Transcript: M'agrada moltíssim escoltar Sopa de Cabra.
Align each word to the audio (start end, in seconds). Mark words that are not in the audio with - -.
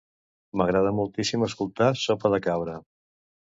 M'agrada 0.61 0.93
moltíssim 1.01 1.45
escoltar 1.49 1.91
Sopa 2.07 2.35
de 2.37 2.43
Cabra. 2.49 2.81